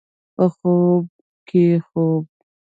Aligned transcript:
په 0.35 0.45
خوب 0.55 1.05
کې 1.47 1.65
خوب 1.87 2.23